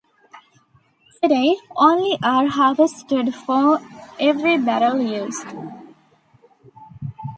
Today 1.21 1.57
only 1.75 2.17
are 2.23 2.47
harvested 2.47 3.35
for 3.35 3.79
every 4.19 4.57
barrel 4.57 4.99
used. 4.99 5.45